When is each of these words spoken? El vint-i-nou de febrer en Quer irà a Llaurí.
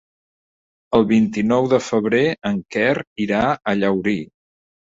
El 0.99 1.05
vint-i-nou 1.11 1.69
de 1.75 1.79
febrer 1.89 2.23
en 2.53 2.57
Quer 2.77 2.97
irà 3.27 3.43
a 3.51 3.77
Llaurí. 3.83 4.21